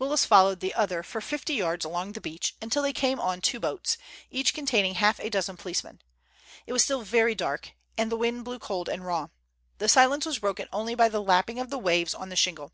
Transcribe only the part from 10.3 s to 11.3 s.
broken only by the